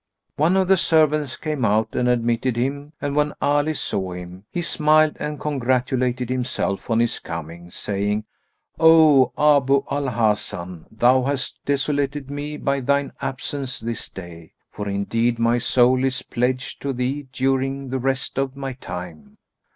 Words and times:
One 0.35 0.57
of 0.57 0.67
the 0.67 0.77
servants 0.77 1.35
came 1.37 1.63
out 1.63 1.93
and 1.93 2.09
admitted 2.09 2.55
him; 2.55 2.93
and 2.99 3.15
when 3.15 3.35
Ali 3.39 3.75
saw 3.75 4.13
him, 4.13 4.45
he 4.49 4.63
smiled 4.63 5.15
and 5.19 5.39
congratulated 5.39 6.27
himself 6.27 6.89
on 6.89 6.99
his 6.99 7.19
coming, 7.19 7.69
saying, 7.69 8.23
"O 8.79 9.31
Abu 9.37 9.83
al 9.91 10.09
Hasan, 10.09 10.87
thou 10.91 11.21
hast 11.25 11.59
desolated 11.65 12.31
me 12.31 12.57
by 12.57 12.79
thine 12.79 13.13
absence 13.21 13.79
this 13.79 14.09
day; 14.09 14.53
for 14.71 14.89
indeed 14.89 15.37
my 15.37 15.59
soul 15.59 16.03
is 16.03 16.23
pledged 16.23 16.81
to 16.81 16.93
thee 16.93 17.27
during 17.31 17.89
the 17.89 17.99
rest 17.99 18.39
of 18.39 18.55
my 18.55 18.73
time." 18.73 19.37